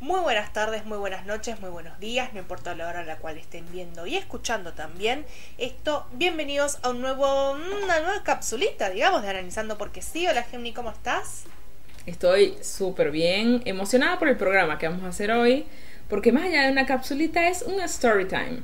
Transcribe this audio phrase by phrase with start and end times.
[0.00, 3.16] Muy buenas tardes, muy buenas noches, muy buenos días, no importa la hora a la
[3.16, 5.26] cual estén viendo y escuchando también
[5.58, 6.06] esto.
[6.14, 10.26] Bienvenidos a un nuevo, una nueva capsulita, digamos, de Analizando porque sí.
[10.26, 11.44] Hola Gemini, ¿cómo estás?
[12.06, 15.66] Estoy súper bien, emocionada por el programa que vamos a hacer hoy,
[16.08, 18.62] porque más allá de una capsulita es una story time.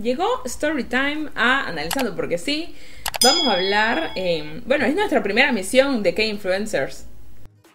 [0.00, 2.76] Llegó story time a Analizando porque sí.
[3.24, 7.06] Vamos a hablar, eh, bueno, es nuestra primera misión de K-Influencers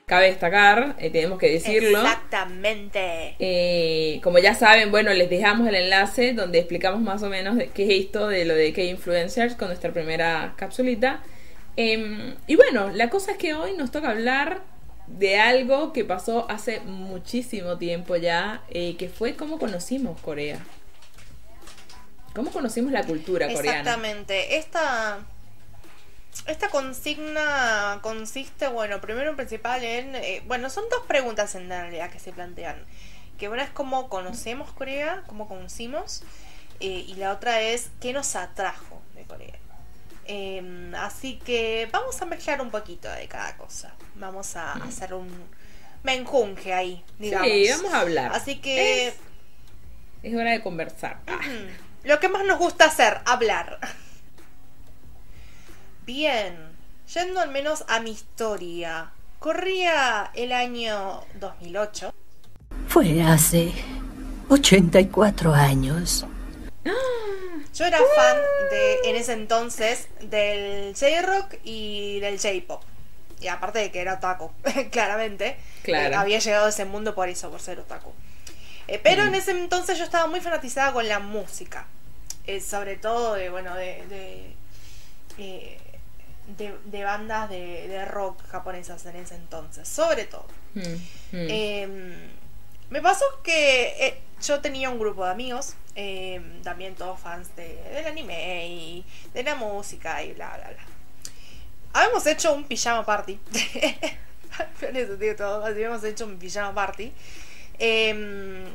[0.10, 2.00] cabe destacar, eh, tenemos que decirlo.
[2.00, 3.36] Exactamente.
[3.40, 7.68] Eh, como ya saben, bueno, les dejamos el enlace donde explicamos más o menos de
[7.68, 11.22] qué es esto de lo de K-Influencers con nuestra primera capsulita.
[11.76, 14.62] Em, y bueno, la cosa es que hoy nos toca hablar
[15.08, 20.60] de algo que pasó hace muchísimo tiempo ya, eh, que fue cómo conocimos Corea.
[22.34, 23.80] ¿Cómo conocimos la cultura coreana?
[23.80, 24.56] Exactamente.
[24.56, 25.20] Esta
[26.46, 32.10] esta consigna consiste, bueno, primero en principal en, eh, bueno, son dos preguntas en realidad
[32.10, 32.78] que se plantean.
[33.38, 36.24] Que una es cómo conocemos Corea, cómo conocimos,
[36.80, 39.56] eh, y la otra es qué nos atrajo de Corea.
[40.26, 43.94] Em, así que vamos a mezclar un poquito de cada cosa.
[44.16, 45.30] Vamos a hacer un
[46.04, 47.48] menjunje ahí, digamos.
[47.48, 48.32] Sí, vamos a hablar.
[48.34, 49.08] Así que...
[50.24, 51.20] Es, hora de conversar.
[52.04, 53.80] Lo que más nos gusta hacer, hablar.
[56.08, 56.58] Bien,
[57.14, 59.12] yendo al menos a mi historia.
[59.40, 62.14] Corría el año 2008.
[62.88, 63.74] Fue hace
[64.50, 66.26] 84 años.
[67.76, 68.38] Yo era fan
[68.72, 72.82] de, en ese entonces, del J-Rock y del J-Pop.
[73.42, 74.50] Y aparte de que era otaku,
[74.92, 75.58] claramente.
[75.84, 76.14] Claro.
[76.14, 78.14] Eh, había llegado a ese mundo por eso, por ser otaku.
[78.88, 79.28] Eh, pero Mm.
[79.28, 81.86] en ese entonces yo estaba muy fanatizada con la música.
[82.48, 84.08] Eh, sobre todo de, bueno, de...
[84.08, 84.56] de
[85.38, 85.78] eh,
[86.58, 90.48] de, de bandas de, de rock japonesas en ese entonces, sobre todo.
[90.74, 90.98] Mm, mm.
[91.32, 92.30] Eh,
[92.90, 97.76] me pasó que eh, yo tenía un grupo de amigos, eh, también todos fans de,
[97.94, 100.86] del anime y de la música y bla, bla, bla.
[101.94, 103.40] Habíamos hecho un pijama party.
[104.82, 107.14] En todo, habíamos hecho un pijama party.
[107.78, 108.66] eh,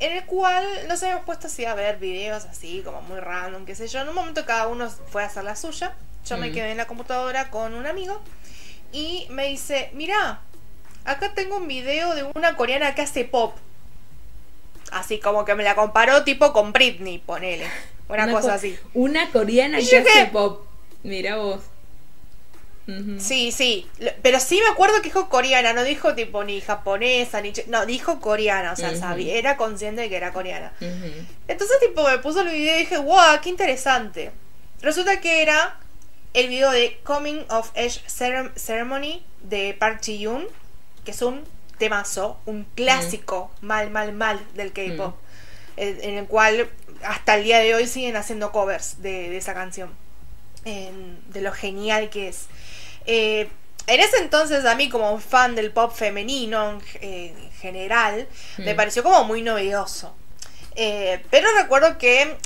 [0.00, 3.74] en el cual nos habíamos puesto así a ver videos así, como muy random, qué
[3.74, 4.00] sé yo.
[4.00, 5.94] En un momento cada uno fue a hacer la suya.
[6.26, 6.52] Yo me Mm.
[6.54, 8.20] quedé en la computadora con un amigo
[8.92, 10.40] y me dice, mira,
[11.04, 13.56] acá tengo un video de una coreana que hace pop.
[14.92, 17.66] Así como que me la comparó tipo con Britney, ponele.
[18.08, 18.76] Una, co- cosa así.
[18.94, 20.64] Una coreana que hace pop.
[21.02, 21.60] Mira vos.
[23.20, 23.88] Sí, sí.
[24.20, 27.52] Pero sí me acuerdo que dijo coreana, no dijo tipo ni japonesa, ni...
[27.68, 30.72] No, dijo coreana, o sea, sabía, era consciente de que era coreana.
[31.46, 34.32] Entonces, tipo, me puso el video y dije, wow, qué interesante.
[34.80, 35.78] Resulta que era
[36.34, 40.46] el video de Coming of Age Cere- Ceremony de Park Ji-yoon,
[41.04, 41.44] que es un
[41.78, 45.16] temazo, un clásico mal, mal, mal del K-pop,
[45.76, 46.68] en, en el cual
[47.04, 49.90] hasta el día de hoy siguen haciendo covers de, de esa canción,
[50.64, 52.46] en- de lo genial que es.
[53.06, 53.48] Eh,
[53.86, 58.76] en ese entonces, a mí, como fan del pop femenino en general, me Mm.
[58.76, 60.14] pareció como muy novedoso.
[60.76, 62.36] Eh, pero recuerdo que eh,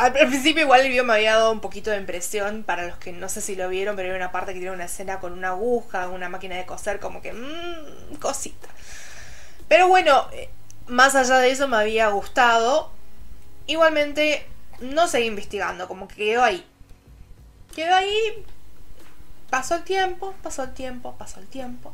[0.00, 3.12] al principio igual el video me había dado un poquito de impresión, para los que
[3.12, 5.48] no sé si lo vieron, pero hay una parte que tiene una escena con una
[5.48, 8.68] aguja, una máquina de coser, como que mmm, cosita.
[9.68, 10.48] Pero bueno, eh,
[10.86, 12.90] más allá de eso me había gustado.
[13.66, 14.46] Igualmente
[14.80, 16.64] no seguí investigando, como que quedó ahí.
[17.74, 18.44] Quedó ahí.
[19.50, 21.92] Pasó el tiempo, pasó el tiempo, pasó el tiempo.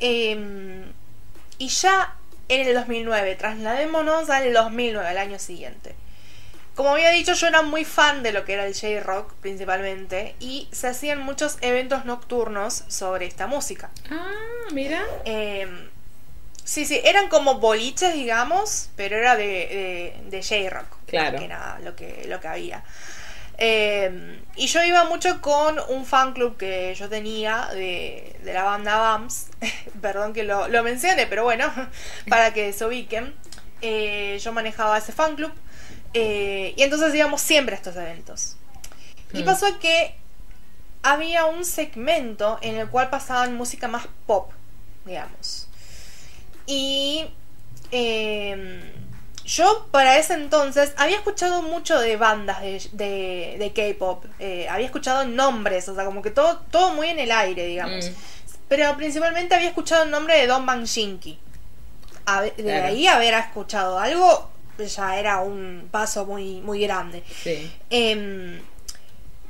[0.00, 0.92] Em,
[1.58, 2.14] y ya
[2.48, 5.94] en el 2009, trasladémonos al 2009, al año siguiente.
[6.76, 10.68] Como había dicho, yo era muy fan de lo que era el J-Rock principalmente y
[10.72, 13.90] se hacían muchos eventos nocturnos sobre esta música.
[14.10, 14.30] Ah,
[14.72, 15.02] mira.
[15.24, 15.88] Eh,
[16.64, 20.86] sí, sí, eran como boliches, digamos, pero era de, de, de J-Rock.
[21.06, 21.38] Claro.
[21.38, 22.84] Que nada, lo que, lo que había.
[23.58, 28.64] Eh, y yo iba mucho con un fan club que yo tenía de, de la
[28.64, 29.46] banda BAMS.
[30.02, 31.72] Perdón que lo, lo mencione, pero bueno,
[32.28, 33.34] para que se ubiquen.
[33.80, 35.52] Eh, yo manejaba ese fan club.
[36.16, 38.56] Eh, y entonces íbamos siempre a estos eventos.
[39.32, 39.44] Y Mm.
[39.44, 40.14] pasó que
[41.02, 44.50] había un segmento en el cual pasaban música más pop,
[45.04, 45.68] digamos.
[46.66, 47.26] Y
[47.92, 48.92] eh,
[49.44, 54.24] yo para ese entonces había escuchado mucho de bandas de, de- de K-pop.
[54.40, 58.10] eh, había escuchado nombres, o sea, como que todo, todo muy en el aire, digamos.
[58.10, 58.14] Mm.
[58.68, 60.66] Pero principalmente había escuchado el nombre de Don
[62.40, 62.86] ver- De Claro.
[62.88, 67.22] ahí haber escuchado algo ya era un paso muy, muy grande.
[67.42, 67.70] Sí.
[67.90, 68.60] Em,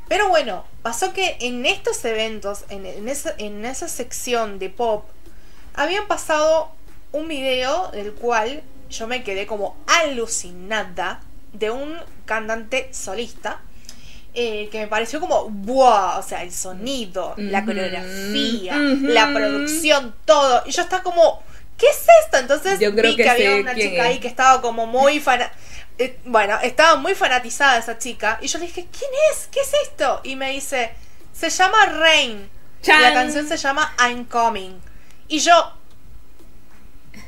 [0.08, 5.05] pero bueno, pasó que en estos eventos, en, en esa, en esa sección de pop,
[5.75, 6.70] habían pasado
[7.12, 11.20] un video del cual yo me quedé como alucinada
[11.52, 13.61] de un cantante solista
[14.38, 20.62] eh, que me pareció como wow, o sea, el sonido, la coreografía, la producción, todo.
[20.67, 21.43] Y yo estaba como,
[21.76, 22.38] ¿qué es esto?
[22.38, 24.08] Entonces Yo creo vi que que, había una chica es.
[24.08, 25.50] ahí que estaba como muy fana
[25.99, 29.49] eh, bueno, estaba muy fanatizada esa chica y yo le dije, ¿quién es?
[29.50, 30.20] ¿Qué es esto?
[30.25, 30.93] Y me dice,
[31.32, 32.50] se llama Rain.
[32.84, 34.78] Y la canción se llama I'm Coming.
[35.28, 35.73] Y yo,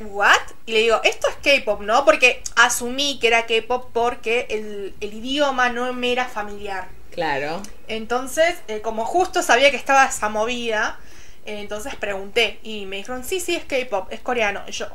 [0.00, 0.36] ¿what?
[0.66, 2.04] Y le digo, esto es K-pop, ¿no?
[2.04, 6.88] Porque asumí que era K-pop porque el, el idioma no me era familiar.
[7.10, 7.62] Claro.
[7.88, 10.98] Entonces, eh, como justo sabía que estaba esa movida,
[11.44, 14.62] entonces pregunté y me dijeron, sí, sí, es K-pop, es coreano.
[14.66, 14.88] Y yo,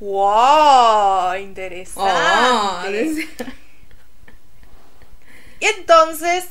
[0.00, 2.10] wow, interesante.
[2.10, 2.82] Oh,
[5.60, 6.46] Y entonces,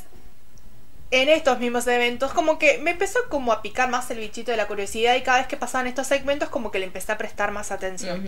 [1.11, 4.57] en estos mismos eventos, como que me empezó como a picar más el bichito de
[4.57, 7.51] la curiosidad y cada vez que pasaban estos segmentos, como que le empecé a prestar
[7.51, 8.25] más atención.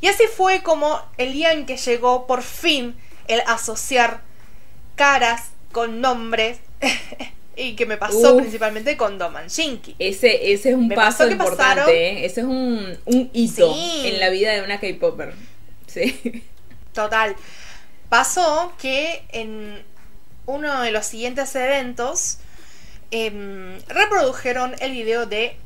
[0.00, 2.96] Y así fue como el día en que llegó por fin
[3.28, 4.22] el asociar
[4.94, 6.58] caras con nombres
[7.56, 8.40] y que me pasó Uf.
[8.42, 9.96] principalmente con Doman Shinki.
[9.98, 12.24] Ese, ese es un Me paso importante, ¿eh?
[12.26, 14.02] Ese es un, un hito Sí.
[14.06, 15.34] en la vida de una K-Popper.
[15.86, 16.44] Sí.
[16.92, 17.36] Total.
[18.08, 19.82] Pasó que en
[20.46, 22.38] uno de los siguientes eventos
[23.10, 25.56] em, reprodujeron el video de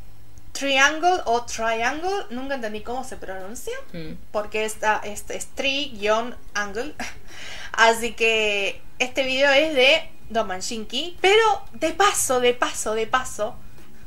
[0.53, 4.15] Triangle o Triangle, nunca entendí cómo se pronuncia, Mm.
[4.33, 6.95] porque esta es, es tri-angle.
[7.73, 13.57] Así que este video es de Doman Shinki, pero de paso, de paso, de paso,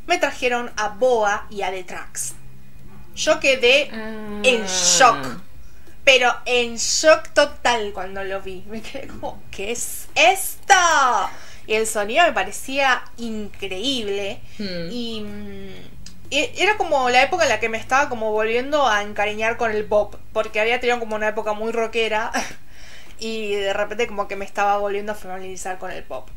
[0.07, 2.33] me trajeron a Boa y a The Trax.
[3.15, 4.67] Yo quedé en Ah.
[4.67, 5.17] shock.
[6.03, 8.63] Pero en shock total cuando lo vi.
[8.67, 10.73] Me quedé como, ¿qué es esto?
[11.67, 14.41] Y el sonido me parecía increíble.
[14.57, 14.89] Hmm.
[14.91, 15.75] Y, mm,
[16.31, 19.71] y era como la época en la que me estaba como volviendo a encariñar con
[19.71, 20.15] el pop.
[20.33, 22.31] Porque había tenido como una época muy rockera.
[23.21, 26.27] Y de repente como que me estaba volviendo a familiarizar con el pop.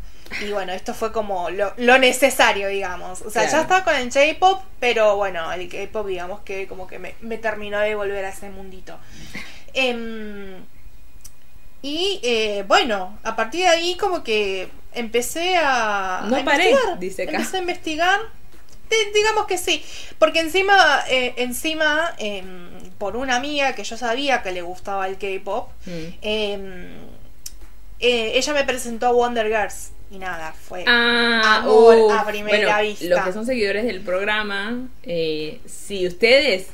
[0.40, 3.22] Y bueno, esto fue como lo, lo necesario, digamos.
[3.22, 3.56] O sea, Claro.
[3.56, 7.38] ya estaba con el J-pop, pero bueno, el K-pop, digamos que como que me, me
[7.38, 8.98] terminó de volver a ese mundito.
[9.72, 10.62] Em,
[11.82, 16.98] y eh, bueno, a partir de ahí como que empecé a, No a paré, investigar.
[16.98, 17.32] dice acá.
[17.36, 18.20] Empecé a investigar.
[18.90, 19.84] Di- digamos que sí,
[20.18, 25.16] porque encima, eh, encima, em, por una amiga que yo sabía que le gustaba el
[25.18, 25.90] K-pop, Mm.
[26.22, 26.86] em,
[28.00, 32.12] eh, ella me presentó a Wonder Girls y nada, fue Ah, amor uf.
[32.12, 33.06] a primera Bueno, vista.
[33.06, 36.68] Los que son seguidores del programa, eh, si ustedes,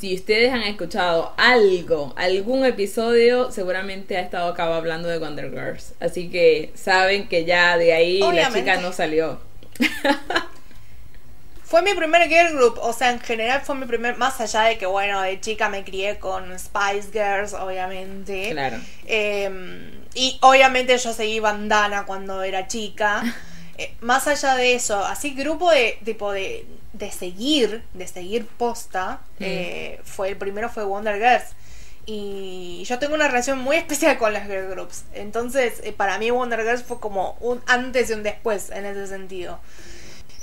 [0.00, 5.94] si ustedes han escuchado algo, algún episodio, seguramente ha estado acá hablando de Wonder Girls.
[6.00, 8.66] Así que saben que ya de ahí Obviamente.
[8.66, 9.40] la chica no salió.
[11.74, 14.78] Fue mi primer girl group, o sea, en general fue mi primer, más allá de
[14.78, 18.50] que, bueno, de chica me crié con Spice Girls, obviamente.
[18.52, 18.76] Claro.
[19.04, 23.24] Eh, y obviamente yo seguí bandana cuando era chica.
[23.76, 29.18] Eh, más allá de eso, así grupo de tipo de, de seguir, de seguir posta,
[29.40, 31.56] eh, fue el primero fue Wonder Girls.
[32.06, 35.06] Y yo tengo una relación muy especial con las girl groups.
[35.12, 39.08] Entonces, eh, para mí Wonder Girls fue como un antes y un después en ese
[39.08, 39.58] sentido.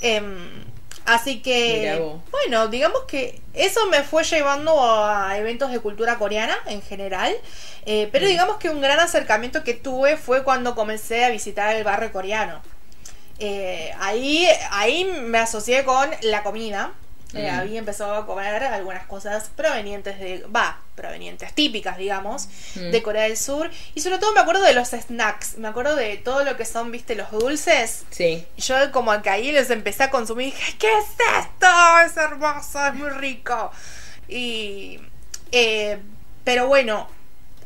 [0.02, 0.66] Em,
[1.06, 2.02] así que,
[2.32, 7.34] bueno, digamos que eso me fue llevando a eventos de cultura coreana en general.
[7.86, 11.84] Eh, pero digamos que un gran acercamiento que tuve fue cuando comencé a visitar el
[11.84, 12.62] barrio coreano.
[13.40, 16.94] Eh, ahí, ahí me asocié con la comida.
[17.34, 17.60] Eh, Mm.
[17.60, 22.92] Había empezado a comer algunas cosas provenientes de, va, provenientes típicas, digamos, Mm.
[22.92, 23.70] de Corea del Sur.
[23.96, 26.92] Y sobre todo me acuerdo de los snacks, me acuerdo de todo lo que son,
[26.92, 28.04] viste, los dulces.
[28.10, 28.46] Sí.
[28.58, 31.06] Yo como que ahí los empecé a consumir y dije, ¿qué es
[31.40, 31.68] esto?
[32.06, 33.72] Es hermoso, es muy rico.
[34.28, 35.00] Y...
[35.52, 36.00] eh,
[36.44, 37.08] pero bueno,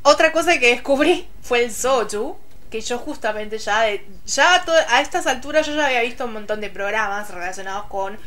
[0.03, 2.37] otra cosa que descubrí fue el soju,
[2.69, 6.25] que yo justamente ya, de- ya a, to- a estas alturas yo ya había visto
[6.25, 8.17] un montón de programas relacionados con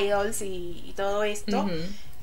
[0.00, 1.68] idols y, y todo esto.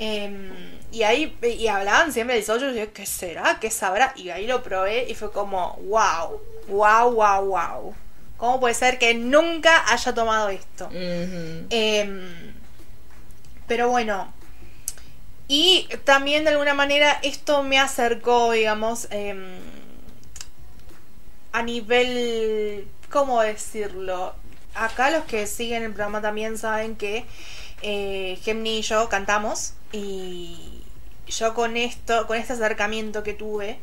[0.02, 0.52] Em,
[0.94, 3.60] y ahí y hablaban siempre del y yo, ¿qué será?
[3.60, 4.14] ¿Qué sabrá?
[4.16, 7.96] Y ahí lo probé y fue como, wow, wow, wow, wow.
[8.38, 10.90] ¿Cómo puede ser que nunca haya tomado esto?
[11.70, 12.54] Em,
[13.68, 14.34] pero bueno.
[15.48, 19.58] Y también de alguna manera esto me acercó, digamos, em,
[21.52, 24.36] a nivel, ¿cómo decirlo?
[24.76, 27.26] Acá los que siguen el programa también saben que
[27.82, 30.84] eh, Gemni y yo cantamos y
[31.28, 33.80] yo con esto, con este acercamiento que tuve,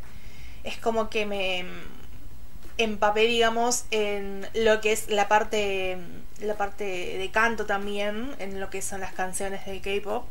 [0.64, 1.64] es como que me
[2.78, 5.98] empapé, digamos, en lo que es la parte,
[6.40, 10.26] la parte de canto también, en lo que son las canciones de K-pop.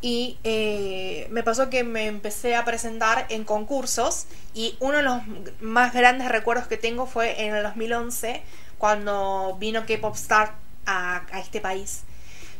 [0.00, 5.22] Y eh, me pasó que me empecé a presentar en concursos y uno de los
[5.60, 8.42] más grandes recuerdos que tengo fue en el 2011
[8.78, 10.54] cuando vino K-Pop Star
[10.86, 12.02] a, a este país.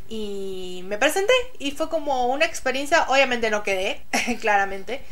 [0.08, 4.00] Y me presenté y fue como una experiencia, obviamente no quedé,
[4.40, 5.02] claramente.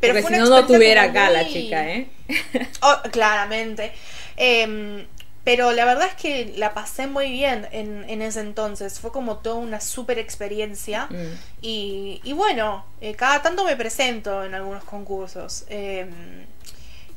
[0.00, 2.08] Pero Porque fue si una no, no tuviera acá la chica, ¿eh?
[2.82, 3.92] Oh, claramente.
[4.36, 5.06] Em,
[5.44, 8.98] pero la verdad es que la pasé muy bien en, en ese entonces.
[8.98, 11.06] Fue como toda una super experiencia.
[11.10, 11.38] Mm.
[11.60, 15.66] Y, y bueno, eh, cada tanto me presento en algunos concursos.
[15.68, 16.46] Em,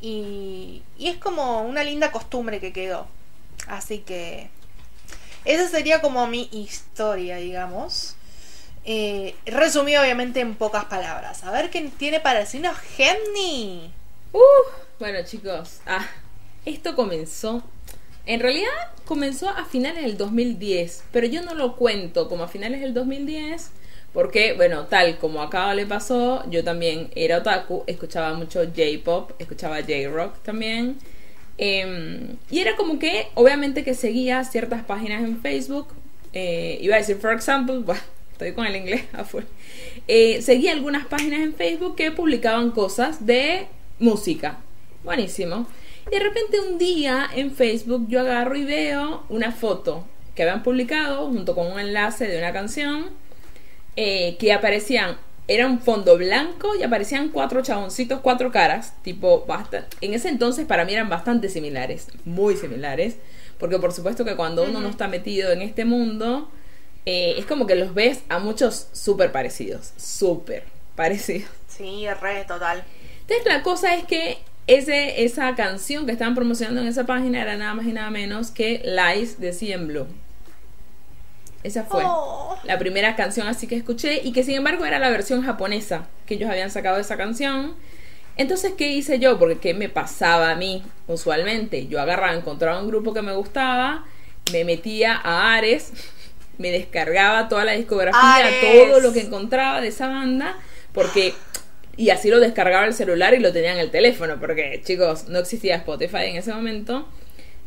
[0.02, 3.08] y, y es como una linda costumbre que quedó.
[3.68, 4.50] Así que
[5.46, 8.16] esa sería como mi historia, digamos.
[8.84, 11.46] Eh, resumido obviamente en pocas palabras.
[11.46, 13.90] A ver qué tiene para decirnos Gemni.
[14.34, 14.40] Uh,
[15.00, 16.06] bueno, chicos, ah,
[16.66, 17.64] esto comenzó.
[18.28, 18.70] En realidad
[19.06, 23.72] comenzó a finales del 2010, pero yo no lo cuento como a finales del 2010
[24.14, 29.78] porque, bueno, tal como acá le pasó, yo también era otaku, escuchaba mucho J-pop, escuchaba
[29.82, 30.98] J-rock también.
[31.58, 35.88] eh, y era como que, obviamente, que seguía ciertas páginas en Facebook.
[36.34, 38.02] eh, iba a decir, for example, bueno,
[38.34, 39.48] estoy con el inglés afuera.
[40.08, 43.68] Eh, seguía algunas páginas en Facebook que publicaban cosas de
[44.00, 44.58] música.
[45.04, 45.68] Buenísimo.
[46.12, 51.28] De repente un día en Facebook yo agarro y veo una foto que habían publicado
[51.28, 53.10] junto con un enlace de una canción
[53.98, 59.88] eh, que aparecían, era un fondo blanco y aparecían cuatro chaboncitos, cuatro caras, tipo, basta,
[60.00, 63.16] en ese entonces para mí eran bastante similares, muy similares,
[63.60, 66.50] porque por supuesto que cuando uno no está metido en este mundo,
[67.06, 70.64] eh, es como que los ves a muchos súper parecidos, súper
[70.96, 71.50] parecidos.
[71.68, 72.84] Sí, re, total.
[73.22, 74.38] Entonces la cosa es que
[74.68, 78.52] ese, esa canción que estaban promocionando en esa página era nada más y nada menos
[78.52, 80.08] que Lies de Blue.
[81.64, 82.58] Esa fue Oh.
[82.66, 86.36] la primera canción así que escuché y que sin embargo era la versión japonesa que
[86.36, 87.76] ellos habían sacado de esa canción.
[88.36, 89.40] Entonces, ¿qué hice yo?
[89.40, 91.88] Porque ¿qué me pasaba a mí usualmente?
[91.88, 94.06] Yo agarraba, encontraba un grupo que me gustaba,
[94.52, 95.92] me metía a Ares,
[96.58, 98.88] me descargaba toda la discografía, Ares.
[98.90, 100.58] todo lo que encontraba de esa banda,
[100.92, 101.34] porque...
[101.98, 105.40] Y así lo descargaba el celular y lo tenía en el teléfono, porque chicos, no
[105.40, 107.08] existía Spotify en ese momento.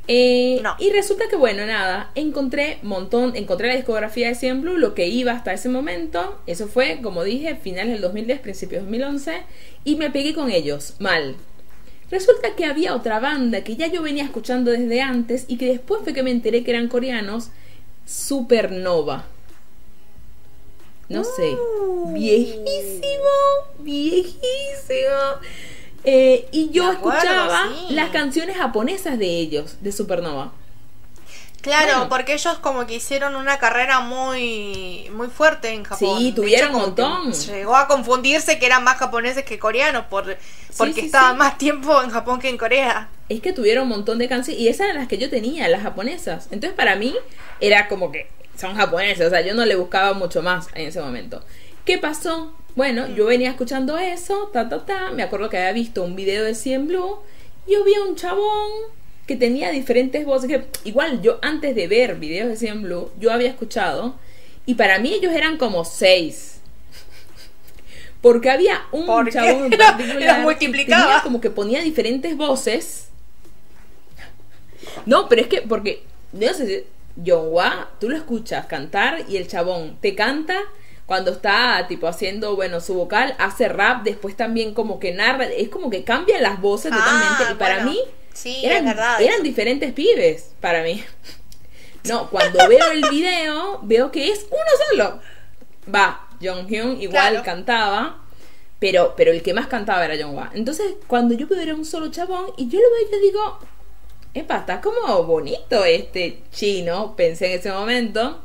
[0.07, 0.77] Eh, No.
[0.79, 5.09] Y resulta que, bueno, nada, encontré montón, encontré la discografía de Cien Blue, lo que
[5.09, 6.41] iba hasta ese momento.
[6.47, 9.43] Eso fue, como dije, finales del 2010, principios del 2011.
[9.85, 11.37] Y me pegué con ellos, mal.
[12.11, 16.03] Resulta que había otra banda que ya yo venía escuchando desde antes y que después
[16.03, 17.51] fue que me enteré que eran coreanos,
[18.05, 19.27] Supernova.
[21.11, 21.57] No sé,
[22.15, 23.31] viejísimo,
[23.81, 24.39] viejísimo.
[26.05, 27.95] Eh, y yo acuerdo, escuchaba sí.
[27.95, 30.53] las canciones japonesas de ellos, de Supernova.
[31.63, 32.09] Claro, Bueno.
[32.09, 36.19] porque ellos como que hicieron una carrera muy muy fuerte en Japón.
[36.19, 37.33] Sí, tuvieron que montón.
[37.33, 40.37] Llegó a confundirse que eran más japoneses que coreanos por,
[40.79, 41.39] porque sí, estaban sí.
[41.39, 43.09] más tiempo en Japón que en Corea.
[43.29, 45.83] Es que tuvieron un montón de canciones y esas eran las que yo tenía, las
[45.83, 46.49] japonesas.
[46.51, 47.15] Entonces para mí
[47.61, 51.01] era como que son japoneses, o sea, yo no le buscaba mucho más en ese
[51.01, 51.43] momento.
[51.85, 52.55] ¿Qué pasó?
[52.77, 56.45] Bueno, yo venía escuchando eso, ta, ta, ta, me acuerdo que había visto un video
[56.45, 57.19] de Cien Blue,
[57.67, 58.71] y yo vi a un chabón
[59.27, 63.33] que tenía diferentes voces, que igual yo antes de ver videos de Cien Blue, yo
[63.33, 64.17] había escuchado,
[64.67, 66.61] y para mí ellos eran como seis.
[68.21, 71.03] Porque había un Porque chabón particular multiplicaba.
[71.05, 73.09] tenía como que ponía diferentes voces.
[75.07, 76.85] No, pero es que, porque, no sé si,
[77.31, 80.59] John Wa, tú lo escuchas cantar y el chabón te canta
[81.07, 85.69] cuando está, tipo, haciendo, bueno, su vocal, hace rap, después también como que narra, es
[85.69, 87.45] como que cambia las voces totalmente.
[87.49, 87.91] Ah, Y para bueno.
[87.91, 87.99] mí,
[88.33, 89.21] Sí, eran, es verdad.
[89.21, 89.43] eran eso.
[89.43, 91.03] diferentes pibes, para mí.
[92.05, 95.21] No, cuando veo el video, veo que es uno solo.
[95.95, 97.43] Va, Jong Hyun igual Claro.
[97.45, 98.25] cantaba,
[98.79, 100.51] pero, pero el que más cantaba era Jong Wa.
[100.55, 103.59] Entonces, cuando yo veo era un solo chabón y yo lo veo y yo digo,
[104.33, 108.41] epa, está como bonito este chino, pensé en ese momento.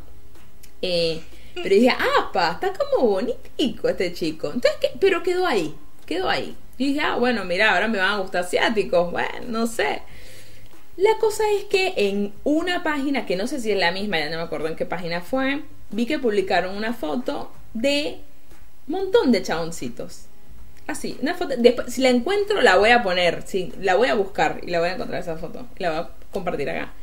[0.81, 1.21] Eh,
[1.55, 4.47] pero dije, ah, pa, está como bonitico este chico.
[4.47, 4.91] Entonces, ¿qué?
[4.99, 5.73] pero quedó ahí,
[6.05, 6.55] quedó ahí.
[6.77, 9.11] Y dije, ah, bueno, mira, ahora me van a gustar asiáticos.
[9.11, 10.01] Bueno, no sé.
[10.97, 14.29] La cosa es que en una página, que no sé si es la misma, ya
[14.29, 18.19] no me acuerdo en qué página fue, vi que publicaron una foto de
[18.87, 20.25] un montón de chaboncitos.
[20.87, 21.55] Así, una foto.
[21.57, 23.43] Después, si la encuentro, la voy a poner.
[23.45, 25.67] Sí, la voy a buscar y la voy a encontrar esa foto.
[25.77, 26.93] La voy a compartir acá.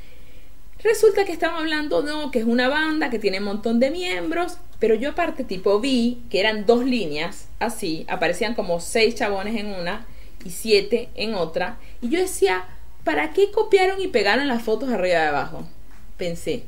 [0.82, 4.58] Resulta que estaban hablando, no, que es una banda que tiene un montón de miembros,
[4.82, 9.66] pero yo aparte tipo vi que eran dos líneas, así, aparecían como seis chabones en
[9.66, 10.04] una
[10.44, 12.64] y siete en otra, y yo decía,
[13.04, 15.68] ¿para qué copiaron y pegaron las fotos arriba y abajo?
[16.16, 16.64] Pensé.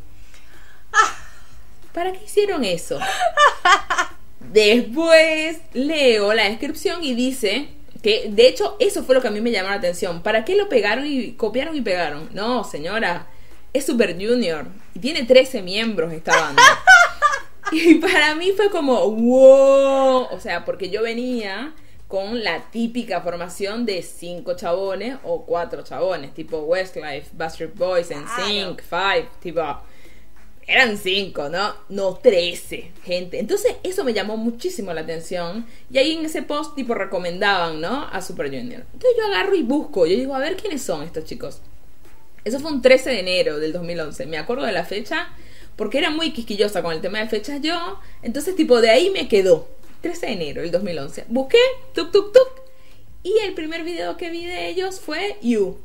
[1.92, 3.00] ¿Para qué hicieron eso?
[4.38, 7.66] Después leo la descripción y dice
[8.00, 10.22] que, de hecho, eso fue lo que a mí me llamó la atención.
[10.22, 12.28] ¿Para qué lo pegaron y copiaron y pegaron?
[12.32, 13.26] No, señora,
[13.72, 16.62] es Super Junior y tiene 13 miembros esta banda.
[17.72, 21.74] y para mí fue como, wow, o sea, porque yo venía
[22.08, 28.82] con la típica formación de cinco chabones o cuatro chabones, tipo Westlife, Backstreet Boys, NSYNC,
[28.82, 29.62] Five, tipo
[30.66, 31.74] eran cinco, ¿no?
[31.88, 33.38] No trece, gente.
[33.38, 35.66] Entonces eso me llamó muchísimo la atención.
[35.90, 38.06] Y ahí en ese post tipo recomendaban, ¿no?
[38.10, 38.84] A Super Junior.
[38.92, 40.06] Entonces yo agarro y busco.
[40.06, 41.60] Yo digo, a ver quiénes son estos chicos.
[42.44, 44.26] Eso fue un 13 de enero del 2011.
[44.26, 45.28] Me acuerdo de la fecha
[45.76, 47.98] porque era muy quisquillosa con el tema de fechas yo.
[48.22, 49.68] Entonces tipo de ahí me quedó.
[50.00, 51.24] 13 de enero del 2011.
[51.28, 51.58] Busqué,
[51.94, 52.48] tuk, tuk, tuk.
[53.22, 55.78] Y el primer video que vi de ellos fue You.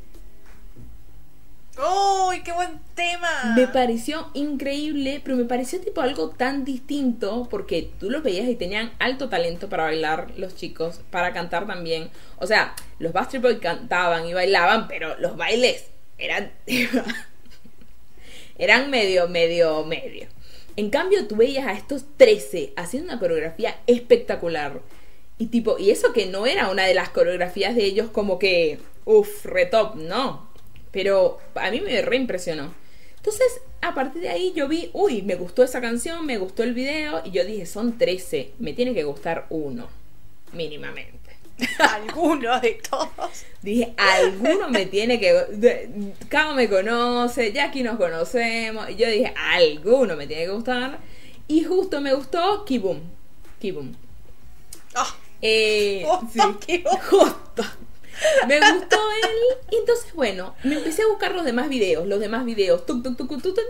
[1.80, 3.54] ¡Uy, qué buen tema!
[3.56, 8.56] Me pareció increíble, pero me pareció tipo algo tan distinto porque tú los veías y
[8.56, 12.10] tenían alto talento para bailar los chicos, para cantar también.
[12.38, 15.86] O sea, los Bastard Boys cantaban y bailaban, pero los bailes
[16.18, 16.52] eran
[18.60, 20.28] eran medio, medio, medio.
[20.76, 24.82] En cambio, tú veías a estos 13 haciendo una coreografía espectacular.
[25.38, 28.78] Y tipo, y eso que no era una de las coreografías de ellos como que,
[29.06, 30.50] uff, retop, no.
[30.92, 32.74] Pero a mí me reimpresionó.
[33.18, 36.74] Entonces, a partir de ahí yo vi, uy, me gustó esa canción, me gustó el
[36.74, 39.90] video, y yo dije, son 13, me tiene que gustar uno,
[40.54, 41.29] mínimamente.
[41.80, 43.44] Alguno de todos.
[43.62, 45.90] Dije, alguno me tiene que.
[46.30, 48.90] Cabo me conoce, Jackie nos conocemos.
[48.90, 51.00] Y yo dije, alguno me tiene que gustar.
[51.48, 53.00] Y justo me gustó Kibum.
[53.60, 53.94] Kibum.
[54.96, 55.08] Oh,
[55.42, 56.40] Eh, Justo sí,
[56.78, 56.98] Kibum.
[57.10, 57.64] justo.
[58.48, 59.58] Me gustó él.
[59.72, 62.06] Y entonces, bueno, me empecé a buscar los demás videos.
[62.08, 62.86] Los demás videos.
[62.86, 63.66] Tuc, tuc, tuc, tuc, tuc, tuc.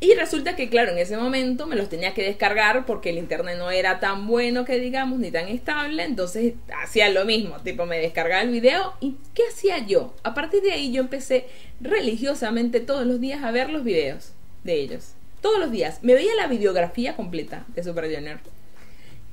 [0.00, 3.56] Y resulta que, claro, en ese momento me los tenía que descargar porque el internet
[3.58, 6.04] no era tan bueno que digamos, ni tan estable.
[6.04, 8.94] Entonces hacía lo mismo, tipo me descargaba el video.
[9.00, 10.14] ¿Y qué hacía yo?
[10.22, 11.46] A partir de ahí yo empecé
[11.80, 14.30] religiosamente todos los días a ver los videos
[14.62, 15.14] de ellos.
[15.40, 15.98] Todos los días.
[16.02, 18.38] Me veía la videografía completa de Super Junior.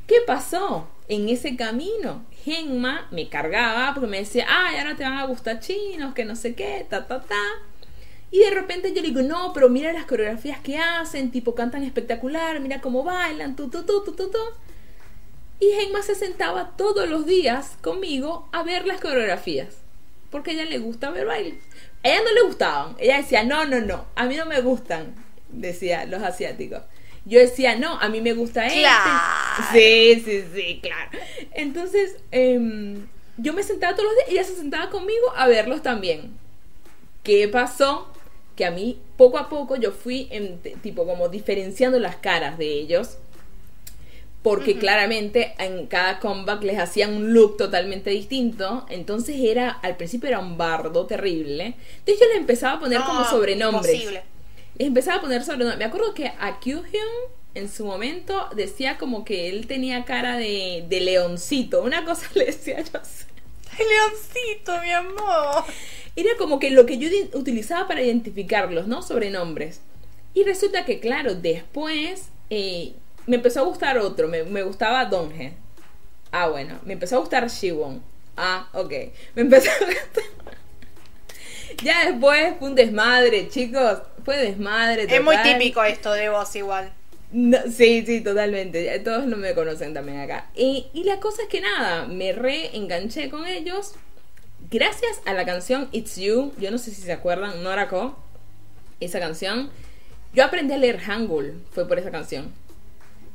[0.07, 0.87] ¿Qué pasó?
[1.07, 5.59] En ese camino, Genma me cargaba porque me decía, ay, ahora te van a gustar
[5.59, 7.35] chinos, que no sé qué, ta, ta, ta.
[8.31, 11.83] Y de repente yo le digo, no, pero mira las coreografías que hacen, tipo cantan
[11.83, 14.39] espectacular, mira cómo bailan, tu, tu, tu, tu, tu, tu.
[15.59, 19.75] Y Genma se sentaba todos los días conmigo a ver las coreografías.
[20.31, 21.55] Porque a ella le gusta ver bailes.
[22.03, 22.95] A ella no le gustaban.
[22.99, 25.15] Ella decía, no, no, no, a mí no me gustan,
[25.49, 26.81] decía los asiáticos.
[27.25, 28.81] Yo decía, no, a mí me gusta este.
[28.81, 29.63] Claro.
[29.71, 31.09] Sí, sí, sí, claro.
[31.53, 33.07] Entonces, em,
[33.37, 36.37] yo me sentaba todos los días y ella se sentaba conmigo a verlos también.
[37.23, 38.11] ¿Qué pasó?
[38.55, 42.67] Que a mí, poco a poco, yo fui, en, tipo, como diferenciando las caras de
[42.71, 43.17] ellos.
[44.41, 48.85] Porque claramente en cada comeback les hacían un look totalmente distinto.
[48.89, 51.73] Entonces era, al principio era un bardo terrible.
[51.97, 53.91] Entonces yo les empezaba a poner como No, sobrenombres.
[53.93, 54.23] imposible.
[54.77, 55.79] Les empezaba a poner sobrenombres.
[55.79, 56.83] Me acuerdo que a Kyuhyun
[57.55, 61.81] en su momento decía como que él tenía cara de, de leoncito.
[61.81, 63.25] Una cosa le decía yo así.
[63.77, 65.63] ¡Ay, Leoncito, mi amor!
[66.15, 69.01] Era como que lo que yo utilizaba para identificarlos, ¿no?
[69.01, 69.81] Sobrenombres.
[70.33, 72.93] Y resulta que, claro, después eh,
[73.25, 74.27] me empezó a gustar otro.
[74.27, 75.53] Me, me gustaba Donge.
[76.31, 76.79] Ah, bueno.
[76.85, 78.01] Me empezó a gustar Shiwon.
[78.37, 78.91] Ah, ok.
[79.35, 80.23] Me empezó a gustar...
[81.83, 83.99] Ya después fue un desmadre, chicos.
[84.23, 85.07] Fue desmadre.
[85.09, 86.93] Es muy típico esto de vos igual.
[87.31, 88.97] No, sí, sí, totalmente.
[88.99, 90.49] Todos no me conocen también acá.
[90.55, 93.95] Y, y la cosa es que nada, me reenganché con ellos.
[94.71, 98.17] Gracias a la canción It's You, yo no sé si se acuerdan, Norako,
[98.99, 99.69] esa canción.
[100.33, 102.51] Yo aprendí a leer Hangul, fue por esa canción.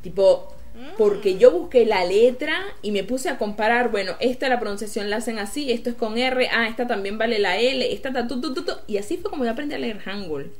[0.02, 0.54] Tipo,
[0.96, 5.16] porque yo busqué la letra y me puse a comparar, bueno, esta la pronunciación la
[5.16, 8.40] hacen así, esto es con R, ah, esta también vale la L, esta ta, tu,
[8.40, 8.72] tu, tu, tu.
[8.86, 10.52] y así fue como yo aprendí a leer Hangul.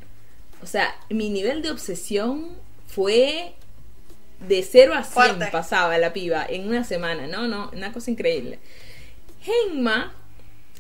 [0.63, 2.49] O sea, mi nivel de obsesión
[2.87, 3.55] fue
[4.47, 5.47] de 0 a 100 Fuerte.
[5.51, 8.59] pasaba la piba en una semana, no, no, una cosa increíble.
[9.41, 10.13] Genma,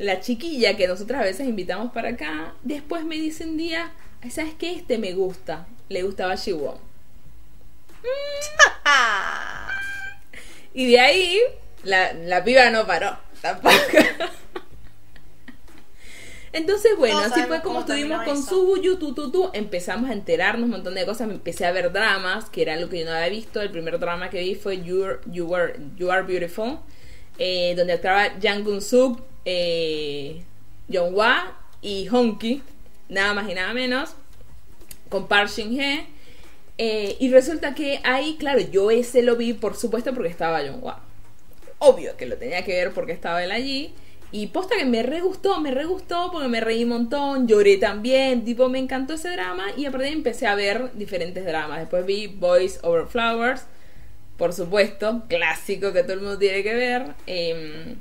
[0.01, 4.31] la chiquilla que nosotras a veces invitamos para acá, después me dice un día, "Ay,
[4.31, 4.73] ¿sabes qué?
[4.73, 5.67] Este me gusta.
[5.91, 6.79] Le gustaba Shiwon.
[8.85, 9.69] Ah,
[10.73, 11.39] Y de ahí,
[11.83, 13.17] la, la piba no paró.
[13.43, 13.75] Tampoco.
[16.53, 18.47] Entonces, bueno, Todos así fue como estuvimos con eso.
[18.49, 19.51] Subuyu, tu, tu, tu.
[19.53, 21.29] Empezamos a enterarnos un montón de cosas.
[21.29, 23.61] Me empecé a ver dramas, que era algo que yo no había visto.
[23.61, 26.79] El primer drama que vi fue You Are, you Are, You Are Beautiful,
[27.39, 30.43] eh, donde actuaba Jang Gun Suk, eh,
[30.89, 32.63] Hwa y Honky,
[33.09, 34.15] nada más y nada menos,
[35.09, 36.07] con Park Shin Hye.
[36.79, 40.95] Eh, y resulta que ahí, claro, yo ese lo vi, por supuesto, porque estaba Wow.
[41.79, 43.95] Obvio que lo tenía que ver porque estaba él allí.
[44.33, 47.79] Y posta que me re gustó, me re gustó porque me reí un montón, lloré
[47.79, 51.45] también, tipo me encantó ese drama y a partir de ahí empecé a ver diferentes
[51.45, 51.81] dramas.
[51.81, 53.63] Después vi Boys Over Flowers,
[54.37, 57.15] por supuesto, clásico que todo el mundo tiene que ver.
[57.27, 57.97] Em,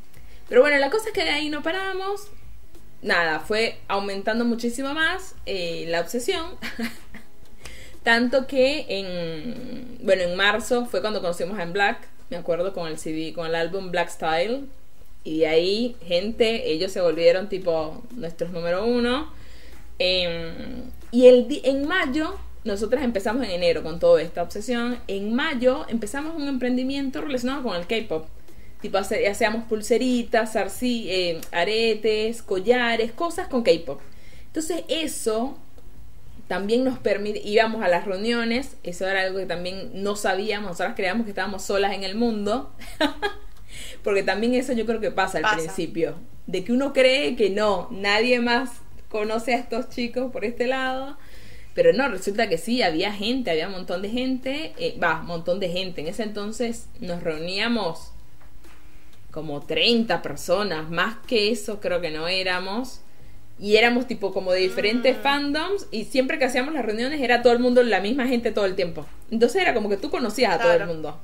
[0.50, 2.28] pero bueno, la cosa es que de ahí no paramos.
[3.02, 6.58] Nada, fue aumentando muchísimo más eh, la obsesión.
[8.04, 12.88] Tanto que en, bueno, en marzo fue cuando conocimos a En Black, me acuerdo con
[12.88, 14.68] el CD, con el álbum Black Style,
[15.24, 19.32] y de ahí, gente, ellos se volvieron tipo nuestros número uno.
[20.00, 24.98] Em, y el, en mayo, nosotras empezamos en enero con toda esta obsesión.
[25.08, 28.26] En mayo empezamos un emprendimiento relacionado con el K-pop.
[28.82, 34.00] Tipo, hacíamos pulseritas, eh, aretes, collares, cosas con K-pop.
[34.48, 35.58] Entonces, eso
[36.48, 40.96] también nos permite, íbamos a las reuniones, eso era algo que también no sabíamos, nosotras
[40.96, 42.74] creíamos que estábamos solas en el mundo.
[44.04, 46.15] Porque también eso yo creo que pasa al principio.
[46.48, 48.72] De que uno cree que no, nadie más
[49.10, 51.18] conoce a estos chicos por este lado.
[51.76, 54.74] Pero no, resulta que sí, había gente, había un montón de gente.
[54.80, 56.02] Eh, va, un montón de gente.
[56.02, 58.12] En ese entonces nos reuníamos
[59.32, 63.02] como 30 personas, más que eso creo que no éramos.
[63.62, 65.22] Y éramos tipo como de diferentes mm.
[65.22, 68.65] fandoms y siempre que hacíamos las reuniones era todo el mundo, la misma gente todo
[68.65, 69.06] el tiempo.
[69.32, 71.20] Entonces era como que tú conocías a todo el mundo.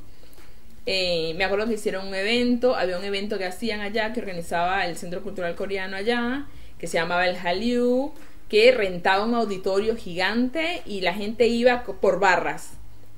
[0.86, 4.86] Eh, me acuerdo que hicieron un evento, había un evento que hacían allá, que organizaba
[4.86, 6.46] el Centro Cultural Coreano allá,
[6.78, 8.12] que se llamaba el Hallyu,
[8.50, 12.74] que rentaba un auditorio gigante y la gente iba por barras.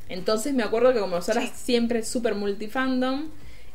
[0.09, 3.25] Entonces me acuerdo que como nosotras siempre súper multifandom,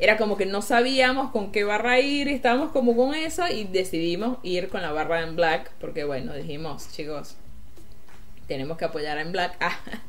[0.02, 4.38] era como que no sabíamos con qué barra ir, estábamos como con eso y decidimos
[4.42, 7.36] ir con la barra en black, porque bueno, dijimos, chicos,
[8.48, 9.56] tenemos que apoyar en black.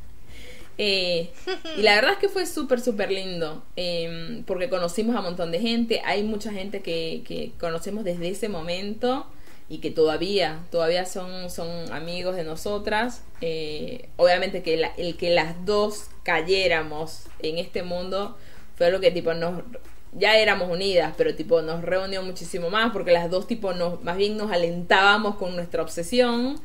[0.80, 1.30] Eh,
[1.78, 5.52] y la verdad es que fue súper, súper lindo, em, porque conocimos a un montón
[5.52, 9.28] de gente, hay mucha gente que, que conocemos desde ese momento
[9.70, 13.22] y que todavía, todavía son, son amigos de nosotras.
[13.42, 18.36] Eh, obviamente que el que las dos cayéramos en este mundo
[18.76, 19.64] fue lo que tipo nos
[20.16, 24.18] ya éramos unidas, pero tipo nos reunió muchísimo más porque las dos tipo nos más
[24.18, 26.60] bien nos alentábamos con nuestra obsesión.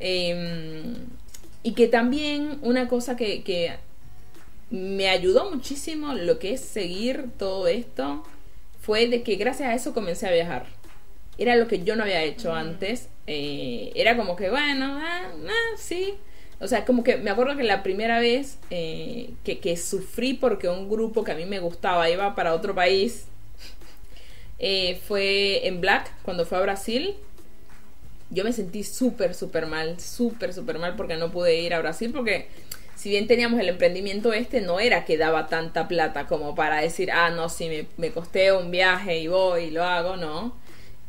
[0.00, 0.94] Eh,
[1.66, 3.76] y que también una cosa que,
[4.70, 8.24] me ayudó muchísimo lo que es seguir todo esto
[8.80, 10.66] fue de que gracias a eso comencé a viajar.
[11.38, 12.54] Era lo que yo no había hecho mm.
[12.54, 13.08] antes.
[13.26, 16.14] Eh, era como que, bueno, ah, ah, sí.
[16.58, 20.68] O sea, como que me acuerdo que la primera vez eh, que, que, sufrí porque
[20.68, 23.26] un grupo que a mí me gustaba iba para otro país
[24.58, 27.16] eh, fue en Black, cuando fue a Brasil
[28.30, 32.12] yo me sentí súper, súper mal, súper, súper mal porque no pude ir a Brasil
[32.12, 32.48] porque
[32.94, 37.10] si bien teníamos el emprendimiento este, no era que daba tanta plata como para decir,
[37.12, 40.56] ah, no, si me, me costé un viaje y voy y lo hago, no.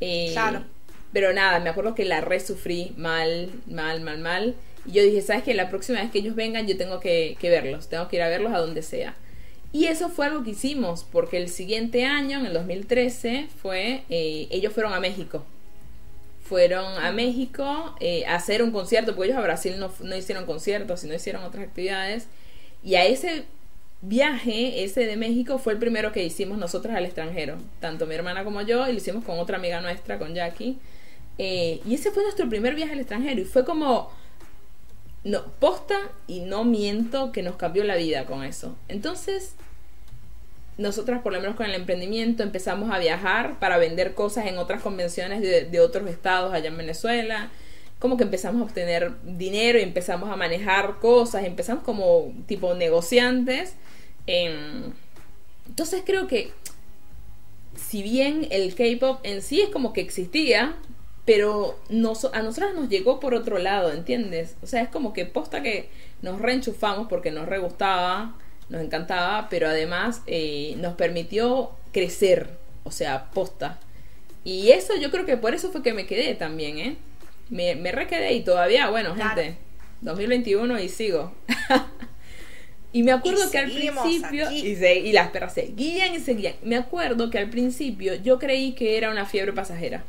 [0.01, 0.63] Eh, claro.
[1.13, 4.55] Pero nada, me acuerdo que la resufrí mal, mal, mal, mal.
[4.87, 5.53] Y yo dije, ¿sabes qué?
[5.53, 8.53] La próxima vez que ellos vengan yo tengo que, verlos, tengo que ir a verlos
[8.53, 9.15] a donde sea.
[9.73, 14.47] Y eso fue algo que hicimos, porque el siguiente año, en el 2013, fue, eh,
[14.49, 15.45] ellos fueron a México
[16.47, 20.45] fueron a México eh, a hacer un concierto, porque ellos a Brasil no, no hicieron
[20.45, 22.27] conciertos, sino hicieron otras actividades.
[22.83, 23.43] Y a ese
[24.01, 28.43] viaje, ese de México, fue el primero que hicimos nosotros al extranjero, tanto mi hermana
[28.43, 30.77] como yo, y lo hicimos con otra amiga nuestra, con Jackie.
[31.37, 34.09] Eh, y ese fue nuestro primer viaje al extranjero, y fue como,
[35.27, 38.75] no, posta y no miento que nos cambió la vida con eso.
[38.87, 39.53] Entonces,
[40.77, 44.81] nosotras, por lo menos con el emprendimiento, empezamos a viajar para vender cosas en otras
[44.81, 47.49] convenciones de, otros estados allá en Venezuela.
[47.99, 53.75] Como que empezamos a obtener dinero y empezamos a manejar cosas, empezamos como tipo negociantes.
[54.27, 56.51] entonces creo que
[57.75, 60.75] si bien el K-pop en sí es como que existía,
[61.27, 64.55] pero a nosotras nos llegó por otro lado, ¿entiendes?
[64.63, 65.89] O sea, es como que posta que
[66.23, 68.33] nos reenchufamos porque nos re gustaba
[68.69, 72.49] nos encantaba, pero además eh, nos permitió crecer,
[72.83, 73.79] o sea, posta.
[74.43, 76.97] Y eso yo creo que por eso fue que me quedé también, ¿eh?
[77.49, 79.57] Me, me requedé y todavía, bueno, gente,
[80.01, 81.33] 2021 y sigo.
[82.93, 86.55] y me acuerdo que al principio, y, y las perras seguían y seguían.
[86.61, 90.03] Me acuerdo que al principio yo creí que era una fiebre pasajera.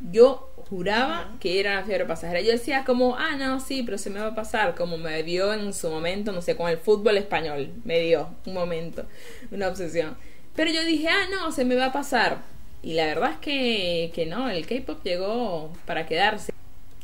[0.00, 2.40] Yo juraba que era una fiebre pasajera.
[2.40, 5.54] Yo decía como, ah, no, sí, pero se me va a pasar, como me dio
[5.54, 9.06] en su momento, no sé, con el fútbol español, me dio un momento,
[9.50, 10.16] una obsesión.
[10.54, 12.38] Pero yo dije, ah, no, se me va a pasar.
[12.82, 16.52] Y la verdad es que, que no, el K-Pop llegó para quedarse.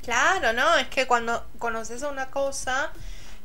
[0.03, 0.77] Claro, ¿no?
[0.77, 2.93] Es que cuando conoces una cosa,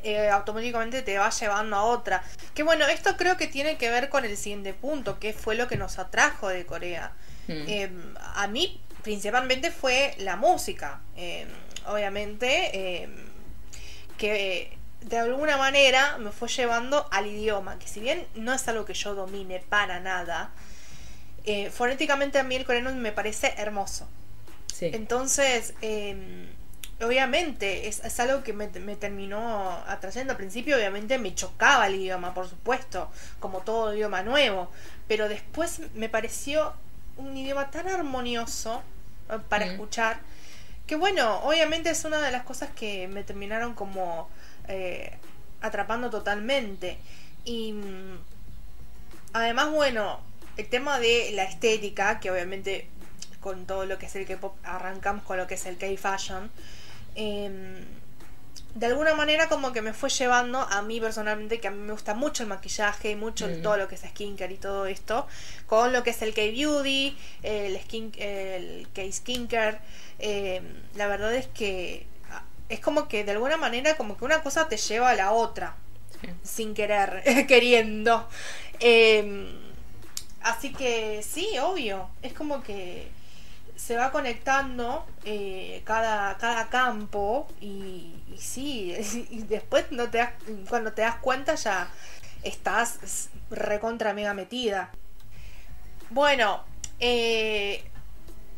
[0.04, 2.24] eh, automáticamente te va llevando a otra.
[2.54, 5.68] Que bueno, esto creo que tiene que ver con el siguiente punto, que fue lo
[5.68, 7.12] que nos atrajo de Corea.
[7.48, 7.64] Mm.
[7.68, 11.48] Em, a mí principalmente fue la música, em,
[11.86, 13.16] obviamente, em,
[14.18, 18.84] que de alguna manera me fue llevando al idioma, que si bien no es algo
[18.84, 20.52] que yo domine para nada,
[21.46, 24.10] eh, fonéticamente a mí el coreano me parece hermoso.
[24.76, 24.90] Sí.
[24.92, 26.50] Entonces, eh,
[27.00, 30.34] obviamente, es, es algo que me, me terminó atrayendo.
[30.34, 34.70] Al principio, obviamente, me chocaba el idioma, por supuesto, como todo idioma nuevo.
[35.08, 36.74] Pero después me pareció
[37.16, 38.84] un idioma tan armonioso
[39.50, 39.70] para Mm.
[39.72, 40.20] escuchar,
[40.86, 44.30] que bueno, obviamente es una de las cosas que me terminaron como
[44.68, 45.18] eh,
[45.62, 46.98] atrapando totalmente.
[47.46, 48.20] Y mm,
[49.34, 50.20] además, bueno,
[50.58, 52.88] el tema de la estética, que obviamente
[53.40, 56.50] con todo lo que es el K-pop arrancamos con lo que es el K-fashion.
[57.16, 57.84] em,
[58.80, 61.92] de alguna manera como que me fue llevando a mí personalmente que a mí me
[61.94, 63.62] gusta mucho el maquillaje y mucho Mm.
[63.62, 65.26] todo lo que es skincare y todo esto
[65.66, 69.80] con lo que es el K-beauty el skin el K-skincare
[70.20, 70.64] em,
[70.96, 74.68] la verdad es que ah, es como que de alguna manera como que una cosa
[74.70, 75.76] te lleva a la otra
[76.22, 76.30] Sí.
[76.44, 78.28] sin querer, queriendo.
[78.80, 79.52] Eh,
[80.42, 83.08] así que sí, obvio, es como que
[83.78, 88.94] se va conectando eh, cada, cada campo y, sí,
[89.30, 90.28] y después no te
[90.68, 91.90] cuando te das cuenta ya
[92.44, 94.90] estás recontra mega metida.
[96.10, 96.64] Bueno,
[97.00, 97.84] eh,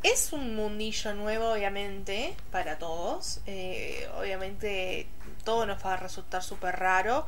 [0.03, 3.41] es un mundillo nuevo, obviamente, para todos.
[3.45, 5.07] Eh, obviamente,
[5.43, 7.27] todo nos va a resultar súper raro.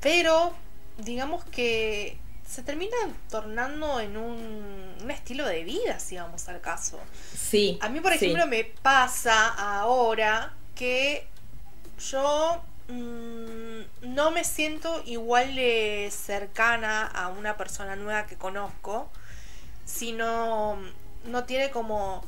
[0.00, 0.54] Pero,
[0.96, 2.16] digamos que
[2.48, 2.96] se termina
[3.30, 6.98] tornando en un, un estilo de vida, si vamos al caso.
[7.36, 7.78] Sí.
[7.82, 8.24] A mí, por sí.
[8.24, 11.26] ejemplo, me pasa ahora que
[12.10, 13.80] yo mm,
[14.14, 19.10] no me siento igual de cercana a una persona nueva que conozco,
[19.84, 20.78] sino
[21.24, 22.24] no tiene como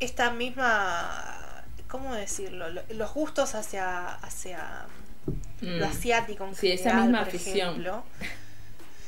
[0.00, 2.68] esta misma, ¿cómo decirlo?
[2.70, 4.86] Lo- Los gustos hacia, hacia
[5.62, 5.78] Mm.
[5.78, 7.70] lo asiático en Sí, esa misma por afición.
[7.70, 8.04] ejemplo.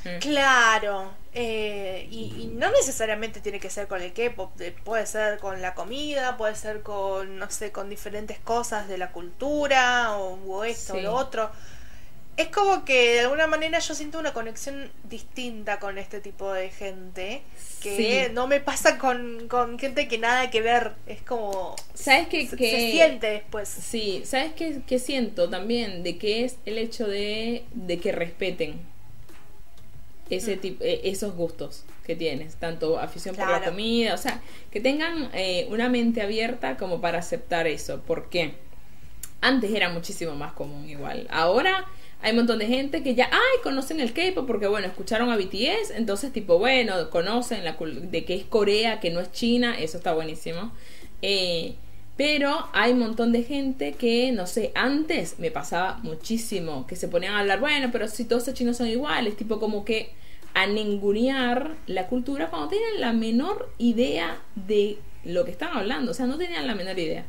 [0.07, 0.19] Mm.
[0.21, 5.39] Claro, eh, y, y no necesariamente tiene que ser con el K-pop, de- puede ser
[5.39, 10.39] con la comida, puede ser con, no sé, con diferentes cosas de la cultura o,
[10.47, 11.51] o esto o lo otro.
[12.37, 16.69] Es como que de alguna manera yo siento una conexión distinta con este tipo de
[16.71, 17.43] gente
[17.83, 18.33] que Sí.
[18.35, 22.47] no me pasa con, con gente que nada que ver, es como ¿Sabes qué?
[22.47, 23.69] se, que se siente después.
[23.69, 26.03] Sí, ¿sabes qué, qué siento también?
[26.03, 28.81] De que es el hecho de, de que respeten
[30.31, 30.61] ese Mm.
[30.61, 35.31] tipo, eh, esos gustos que tienes, tanto afición por la comida, o sea, que tengan
[35.35, 38.01] eh, una mente abierta como para aceptar eso.
[38.01, 38.55] ¿Por qué?
[39.41, 41.27] Antes era muchísimo más común igual.
[41.31, 41.85] Ahora
[42.23, 45.37] hay un montón de gente que ya, ay, conocen el K-pop porque, bueno, escucharon a
[45.37, 49.99] BTS, entonces tipo, bueno, conocen la de que es Corea, que no es China, eso
[49.99, 50.73] está buenísimo.
[51.23, 51.75] Eh,
[52.17, 57.09] pero hay un montón de gente que, no sé, antes me pasaba muchísimo, que se
[57.09, 60.11] ponían a hablar, bueno, pero si todos los chinos son iguales, tipo como que
[60.55, 66.15] a ningunear la cultura cuando tienen la menor idea de lo que están hablando, o
[66.15, 67.27] sea, no tenían la menor idea.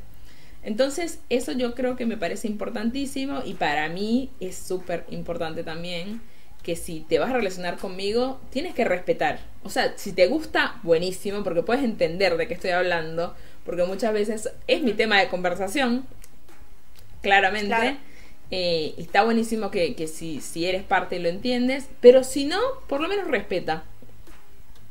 [0.63, 6.21] Entonces, eso yo creo que me parece importantísimo y para mí es súper importante también
[6.63, 9.39] que si te vas a relacionar conmigo, tienes que respetar.
[9.63, 13.35] O sea, si te gusta, buenísimo, porque puedes entender de qué estoy hablando,
[13.67, 16.07] porque muchas veces es mi tema de conversación,
[17.21, 17.67] claramente.
[17.67, 17.97] Claro.
[18.49, 23.01] Eh, está buenísimo que, que si, si eres parte lo entiendes, pero si no, por
[23.01, 23.83] lo menos respeta.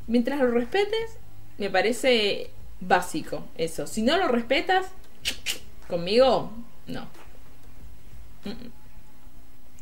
[0.06, 1.16] Mientras lo respetes,
[1.56, 3.86] me parece básico eso.
[3.86, 4.88] Si no lo respetas,
[5.88, 6.52] conmigo,
[6.86, 7.08] no.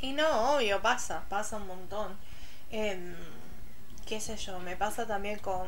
[0.01, 2.13] Y no, obvio, pasa, pasa un montón.
[2.71, 3.13] Em,
[4.05, 5.67] qué sé yo, me pasa también con...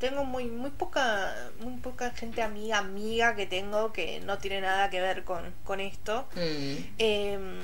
[0.00, 4.90] Tengo muy, muy poca muy poca gente amiga, amiga que tengo que no tiene nada
[4.90, 6.28] que ver con, con esto.
[6.36, 6.76] Mm.
[6.98, 7.58] Em,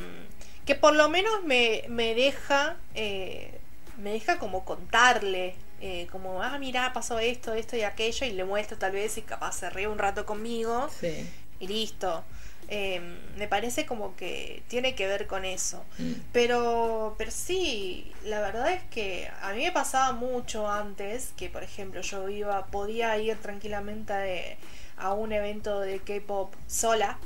[0.64, 3.60] que por lo menos me, me deja eh,
[3.98, 8.44] me deja como contarle eh, como ah mira pasó esto esto y aquello y le
[8.44, 11.28] muestro tal vez y capaz se ríe un rato conmigo Sí.
[11.60, 12.24] y listo
[12.68, 16.12] Em, me parece como que tiene que ver con eso Mm.
[16.32, 21.62] pero, pero sí, la verdad es que a mí me pasaba mucho antes que, por
[21.62, 24.56] ejemplo, yo iba, podía ir tranquilamente
[24.96, 27.18] a, a un evento de K-pop sola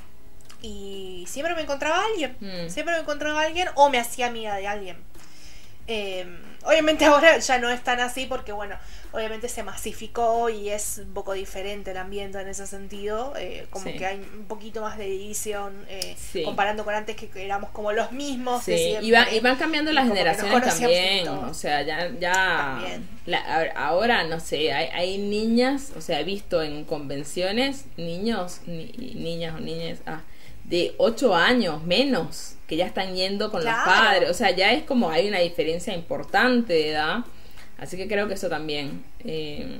[0.60, 2.68] y siempre me encontraba alguien, Mm.
[2.68, 4.96] siempre me encontraba alguien o me hacía amiga de alguien.
[5.86, 6.26] Eh,
[6.64, 8.76] obviamente ahora ya no es tan así porque, bueno,
[9.12, 13.86] obviamente se masificó y es un poco diferente el ambiente en ese sentido, eh, como
[13.86, 13.94] Sí.
[13.96, 16.42] que hay un poquito más de división eh, Sí.
[16.42, 18.64] comparando con antes que éramos como los mismos.
[18.64, 21.28] Sí, siempre, y, va- y van cambiando las generaciones también.
[21.28, 22.10] O sea, ya.
[22.20, 22.80] ya
[23.26, 28.92] la- ahora, no sé, hay, hay niñas, o sea, he visto en convenciones niños, ni-
[29.14, 30.20] niñas o niñas, ah,
[30.64, 33.78] de 8 años menos, que ya están yendo con Claro.
[33.78, 34.30] los padres.
[34.30, 37.18] O sea, ya es como hay una diferencia importante de edad.
[37.78, 39.04] Así que creo que eso también.
[39.24, 39.78] eh,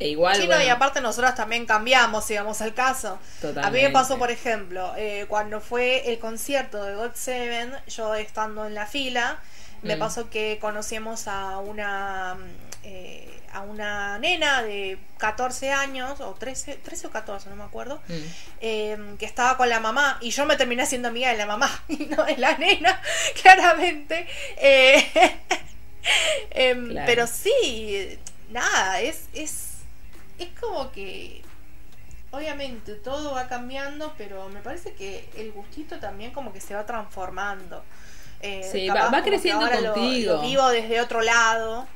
[0.00, 0.34] e igual.
[0.36, 3.08] Sí, no, y aparte nosotras también cambiamos, si vamos al caso.
[3.10, 3.90] A mí me Totalmente.
[3.90, 8.86] pasó, por ejemplo, eh, cuando fue el concierto de God Seven, yo estando en la
[8.86, 9.38] fila,
[9.82, 9.98] me Mm.
[10.00, 12.40] pasó que conocimos a una mm,
[12.84, 18.00] eh, a una nena de 14 años, o 13, 13 o 14, no me acuerdo,
[18.08, 18.12] Mm.
[18.60, 21.70] eh, que estaba con la mamá, y yo me terminé siendo amiga de la mamá,
[21.88, 23.00] y no de la nena,
[23.42, 24.26] claramente.
[24.56, 25.06] Eh,
[26.50, 27.06] em, Claro.
[27.06, 28.18] Pero sí,
[28.50, 29.68] nada, es, es,
[30.38, 31.42] es como que
[32.30, 36.86] obviamente todo va cambiando, pero me parece que el gustito también como que se va
[36.86, 37.82] transformando.
[38.40, 40.34] Eh, Sí, capaz va- creciendo lo- contigo.
[40.34, 41.86] Lo, vivo desde otro lado.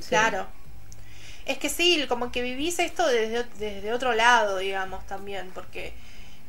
[0.00, 0.08] Sí.
[0.08, 0.46] Claro.
[1.44, 5.92] Es que sí, como que vivís esto desde, desde otro lado, digamos, también, porque,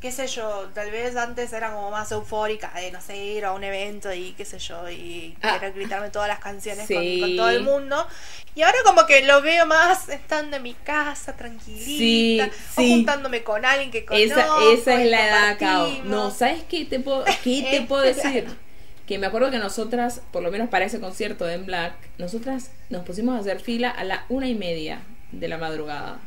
[0.04, 3.52] qué sé yo, tal vez antes era como más eufórica de, no sé, ir a
[3.52, 5.54] un evento y qué sé yo, y Ah.
[5.58, 7.20] querer gritarme todas las canciones con- Sí.
[7.20, 8.06] con, todo el mundo.
[8.54, 12.38] Y ahora como que lo veo más estando en mi casa, tranquilita, Sí,
[12.76, 12.90] o sí.
[12.90, 14.26] juntándome con alguien que conozco.
[14.26, 15.88] Esa, esa es la edad, Cao.
[16.04, 18.46] No, ¿sabes qué te puedo, qué te puedo decir?
[19.06, 22.72] Que me acuerdo que nosotras, por lo menos para ese concierto de En Black, nosotras
[22.90, 25.00] nos pusimos a hacer fila a la una y media
[25.32, 26.18] de la madrugada.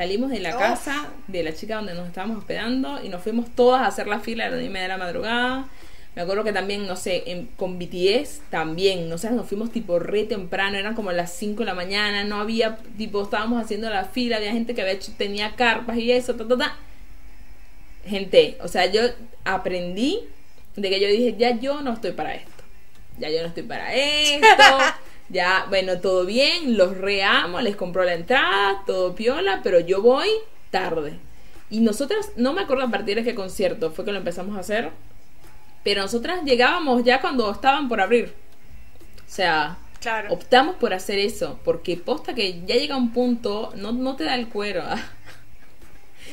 [0.00, 3.82] Salimos de la casa de la chica donde nos estábamos hospedando y nos fuimos todas
[3.82, 5.68] a hacer la fila a la una y media de la madrugada.
[6.14, 9.98] Me acuerdo que también, no sé, en- con BTS también, no sé, nos fuimos tipo
[9.98, 14.06] re temprano, eran como las 5 de la mañana, no había, tipo, estábamos haciendo la
[14.06, 16.76] fila, había gente que había hecho, tenía carpas y eso, ta, ta, ta.
[18.06, 19.02] Gente, o sea, yo
[19.44, 20.20] aprendí
[20.76, 22.64] de que yo dije, ya yo no estoy para esto,
[23.18, 24.46] ya yo no estoy para esto,
[25.30, 30.28] ya, bueno, todo bien, los reamo, les compró la entrada, todo piola, pero yo voy
[30.70, 31.18] tarde.
[31.70, 34.60] Y nosotras, no me acuerdo a partir de qué concierto fue que lo empezamos a
[34.60, 34.90] hacer,
[35.84, 38.34] pero nosotras llegábamos ya cuando estaban por abrir.
[39.26, 40.32] O sea, Claro.
[40.32, 44.34] optamos por hacer eso, porque posta que ya llega un punto, no, no te da
[44.34, 44.82] el cuero.
[44.84, 44.96] ah.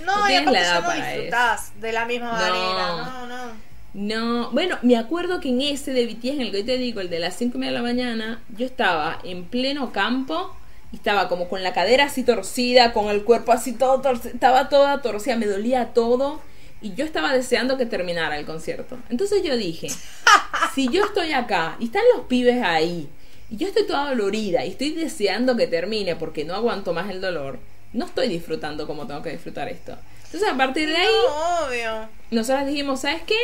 [0.06, 2.34] No, no y aparte la edad ya no disfrutás de la misma No.
[2.34, 2.88] manera.
[2.98, 3.67] No, no.
[3.98, 7.02] No, bueno, me acuerdo que en ese de BTS, en el que hoy te digo,
[7.02, 10.56] el de las 5 y media de la mañana, yo estaba en pleno campo
[10.92, 14.70] y estaba como con la cadera así torcida, con el cuerpo así todo torcido, estaba
[14.70, 16.40] toda torcida, me dolía todo
[16.80, 19.00] y yo estaba deseando que terminara el concierto.
[19.10, 19.88] Entonces yo dije,
[20.76, 23.10] si yo estoy acá y están los pibes ahí
[23.50, 27.20] y yo estoy toda dolorida y estoy deseando que termine porque no aguanto más el
[27.20, 27.58] dolor,
[27.94, 29.98] no estoy disfrutando como tengo que disfrutar esto.
[30.26, 32.10] Entonces a partir de ahí No, obvio.
[32.30, 33.36] nosotras dijimos, ¿sabes qué?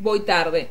[0.00, 0.68] Voy tarde.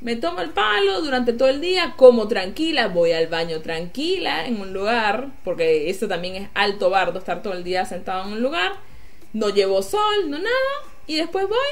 [0.00, 4.60] Me tomo el palo durante todo el día, como tranquila, voy al baño tranquila en
[4.60, 8.42] un lugar, porque eso también es alto bardo, estar todo el día sentado en un
[8.42, 8.72] lugar.
[9.32, 10.50] No llevo sol, no nada,
[11.06, 11.68] y después voy,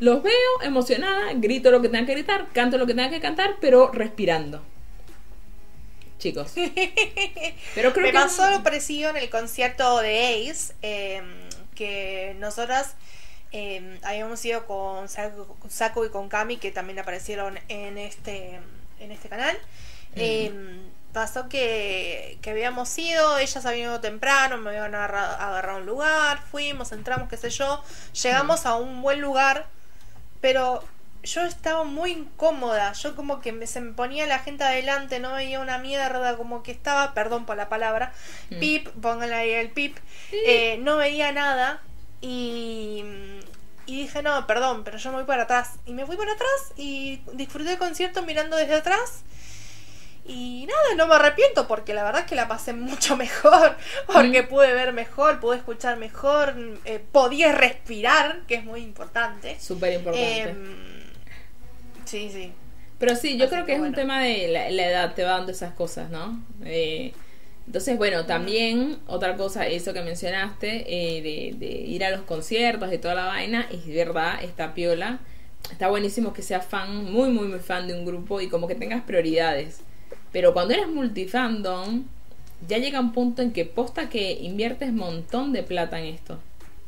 [0.00, 3.56] los veo emocionada, grito lo que tenga que gritar, canto lo que tenga que cantar,
[3.60, 4.60] pero respirando.
[6.18, 6.52] Chicos.
[7.76, 11.22] Pero creo Me que pasó lo parecido en el concierto de Ace, eh,
[11.76, 12.96] que nosotras
[13.52, 18.60] eh, habíamos ido con Saku y con Cami, que también aparecieron en este,
[19.00, 19.56] en este canal.
[20.16, 20.52] Eh,
[21.12, 26.42] pasó que, que habíamos ido, ellas habían ido temprano, me habían agarrado, agarrado un lugar,
[26.50, 27.82] fuimos, entramos, qué sé yo,
[28.22, 29.66] llegamos a un buen lugar,
[30.40, 30.84] pero
[31.22, 35.34] yo estaba muy incómoda, yo como que me, se me ponía la gente adelante, no
[35.34, 38.12] veía una mierda, como que estaba, perdón por la palabra,
[38.60, 39.96] pip, pónganle ahí el pip,
[40.32, 41.82] eh, no veía nada
[42.20, 42.77] y
[44.08, 45.74] dije, no, perdón, pero yo me voy para atrás.
[45.86, 49.22] Y me fui para atrás y disfruté el concierto mirando desde atrás.
[50.26, 53.76] Y nada, no me arrepiento porque la verdad es que la pasé mucho mejor,
[54.12, 59.58] porque pude ver mejor, pude escuchar mejor, eh, podía respirar, que es muy importante.
[59.58, 60.42] Súper importante.
[60.42, 61.04] Em,
[62.04, 62.52] sí, sí.
[62.98, 65.22] Pero sí, yo Así creo que que es un tema de la, la edad, te
[65.22, 66.42] va dando esas cosas, ¿no?
[66.64, 67.14] Eh,
[67.68, 72.88] entonces, bueno, también otra cosa, eso que mencionaste, eh, de, de ir a los conciertos,
[72.88, 75.18] de toda la vaina, es verdad, está piola.
[75.70, 78.74] Está buenísimo que seas fan, muy, muy, muy fan de un grupo y como que
[78.74, 79.80] tengas prioridades.
[80.32, 82.04] Pero cuando eres multifandom,
[82.66, 86.38] ya llega un punto en que posta que inviertes montón de plata en esto.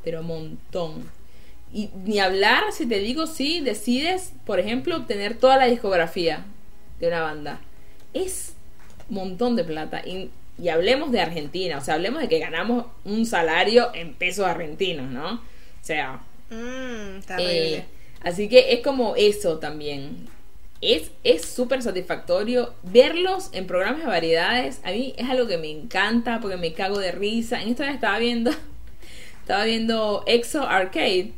[0.03, 1.11] Pero montón.
[1.75, 6.47] Y ni hablar si te digo si decides, por ejemplo, obtener toda la discografía
[7.01, 7.61] de una banda.
[8.15, 8.55] es
[9.11, 10.01] montón de plata.
[10.07, 10.31] Y,
[10.61, 15.11] y hablemos de Argentina, o sea, hablemos de que ganamos un salario en pesos argentinos,
[15.11, 15.35] ¿no?
[15.35, 15.41] O
[15.83, 16.21] sea...
[16.51, 17.79] Mm, terrible.
[17.79, 17.87] eh,
[18.21, 20.29] así que es como eso también.
[20.81, 24.81] Es es súper satisfactorio verlos en programas de variedades.
[24.85, 27.61] A mí es algo que me encanta porque me cago de risa.
[27.63, 28.51] En esta vez estaba viendo
[29.43, 31.35] estaba viendo Exo Arcade,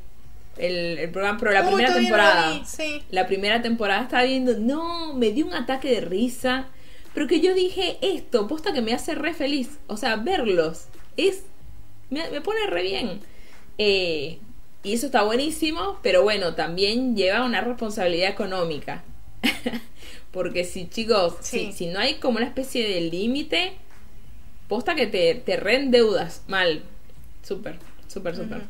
[0.57, 2.51] el, el programa, pero la Uy, primera temporada.
[2.53, 3.03] vi, sí.
[3.11, 6.68] La primera temporada estaba viendo, no, me dio un ataque de risa,
[7.15, 10.87] pero que yo dije esto, posta que me hace re feliz, o sea, verlos,
[11.17, 11.43] es,
[12.11, 13.21] me, me pone re bien.
[13.79, 14.39] Eh,
[14.85, 19.05] y eso está buenísimo, pero bueno, también lleva una responsabilidad económica.
[20.33, 21.67] Porque si, chicos, Sí.
[21.67, 23.75] si, si no hay como una especie de límite,
[24.69, 26.83] posta que te, te reendeudas mal.
[27.43, 28.63] Súper, súper, súper.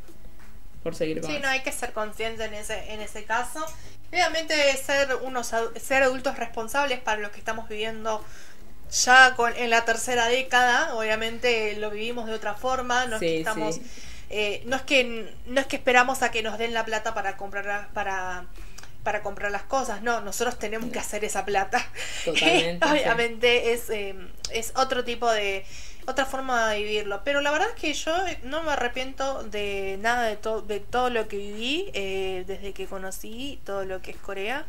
[0.82, 1.42] Por seguir con Sí, eso.
[1.44, 3.64] no hay que ser consciente en ese, en ese caso.
[4.12, 8.24] Obviamente ser unos ser adultos responsables para lo que estamos viviendo
[8.90, 13.26] ya con, en la tercera década, obviamente lo vivimos de otra forma, no es Sí,
[13.26, 13.82] que estamos sí.
[14.30, 17.36] eh, no es que no es que esperamos a que nos den la plata para
[17.38, 18.46] comprar para
[19.02, 21.84] para comprar las cosas, no, nosotros tenemos que hacer esa plata.
[22.24, 22.92] Totalmente, sí.
[22.92, 24.14] Obviamente es, eh,
[24.52, 25.64] es otro tipo de,
[26.06, 27.22] otra forma de vivirlo.
[27.24, 28.12] Pero la verdad es que yo
[28.44, 32.86] no me arrepiento de nada de, todo de todo lo que viví eh, desde que
[32.86, 34.66] conocí todo lo que es Corea.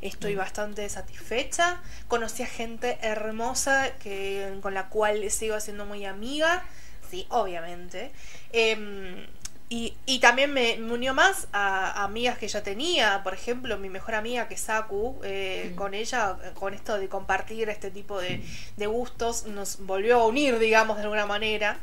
[0.00, 1.80] Estoy bastante satisfecha.
[2.08, 6.64] Conocí a gente hermosa que, con la cual sigo siendo muy amiga.
[7.08, 8.10] Sí, obviamente.
[8.52, 9.26] Em,
[9.72, 13.78] y, y también me, me unió más a, a amigas que ya tenía, por ejemplo,
[13.78, 18.20] mi mejor amiga que es Saku, eh, con ella, con esto de compartir este tipo
[18.20, 18.44] de,
[18.76, 21.78] de gustos, nos volvió a unir, digamos, de alguna manera.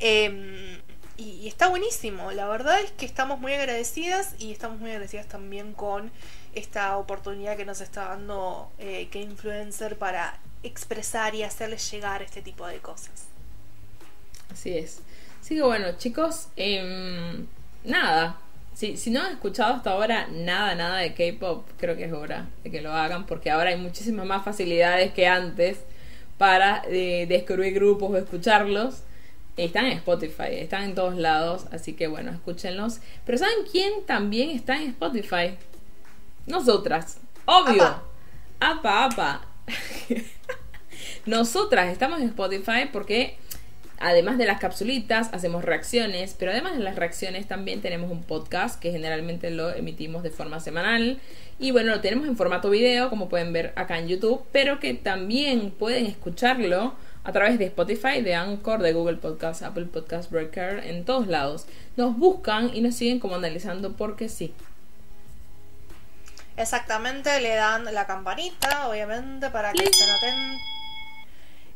[0.00, 0.80] Eh,
[1.16, 5.28] y, y está buenísimo, la verdad es que estamos muy agradecidas y estamos muy agradecidas
[5.28, 6.10] también con
[6.54, 12.42] esta oportunidad que nos está dando eh, que influencer para expresar y hacerles llegar este
[12.42, 13.26] tipo de cosas.
[14.50, 15.02] Así es.
[15.48, 17.46] Así que bueno, chicos, em,
[17.82, 18.36] nada.
[18.74, 22.50] Si, si no han escuchado hasta ahora nada, nada de K-pop, creo que es hora
[22.62, 25.78] de que lo hagan, porque ahora hay muchísimas más facilidades que antes
[26.36, 29.04] para eh, descubrir grupos o escucharlos.
[29.56, 32.98] Están en Spotify, están en todos lados, así que bueno, escúchenlos.
[33.24, 35.56] Pero ¿saben quién también está en Spotify?
[36.46, 37.84] Nosotras, obvio.
[37.84, 38.02] Apa.
[38.60, 39.40] Apa, apa.
[41.24, 43.38] Nosotras estamos en Spotify porque
[44.00, 48.80] además de las capsulitas hacemos reacciones, pero además de las reacciones también tenemos un podcast
[48.80, 51.20] que generalmente lo emitimos de forma semanal
[51.58, 54.94] y bueno, lo tenemos en formato video como pueden ver acá en YouTube, pero que
[54.94, 56.94] también pueden escucharlo
[57.24, 61.66] a través de Spotify, de Anchor, de Google Podcast, Apple Podcast Breaker, en todos lados.
[61.96, 64.54] Nos buscan y nos siguen como analizando porque sí.
[66.56, 70.77] Exactamente, le dan la campanita, obviamente, para que estén atentos.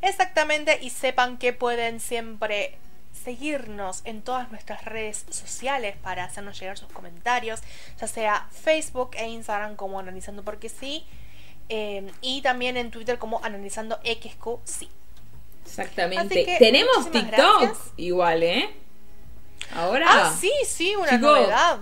[0.03, 2.77] Exactamente, y sepan que pueden siempre
[3.25, 7.61] seguirnos en todas nuestras redes sociales para hacernos llegar sus comentarios,
[8.01, 11.07] ya sea Facebook e Instagram como Analizando Porque Sí,
[11.69, 14.89] eh, y también en Twitter como Analizando XQ Sí.
[15.65, 16.45] Exactamente.
[16.45, 17.79] Que, Tenemos TikTok gracias.
[17.97, 18.71] igual, ¿eh?
[19.75, 20.07] Ahora.
[20.09, 21.79] Ah, sí, sí, una Chicos, novedad.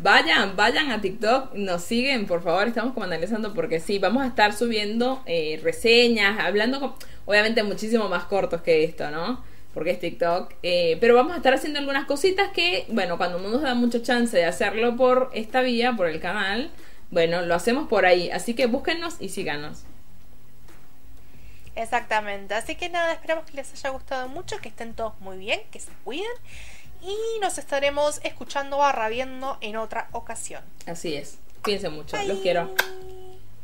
[0.00, 4.28] Vayan, vayan a TikTok, nos siguen, por favor, estamos como analizando porque sí, vamos a
[4.28, 6.94] estar subiendo eh, reseñas, hablando con,
[7.26, 9.42] obviamente muchísimo más cortos que esto, ¿no?
[9.74, 13.48] Porque es TikTok, eh, pero vamos a estar haciendo algunas cositas que, bueno, cuando no
[13.48, 16.70] nos da mucho chance de hacerlo por esta vía, por el canal,
[17.10, 19.82] bueno, lo hacemos por ahí, así que búsquennos y síganos.
[21.74, 22.54] Exactamente.
[22.54, 25.78] Así que nada, esperamos que les haya gustado mucho, que estén todos muy bien, que
[25.78, 26.26] se cuiden.
[27.02, 30.62] Y nos estaremos escuchando barra viendo en otra ocasión.
[30.86, 32.74] Así es, cuídense mucho, los quiero.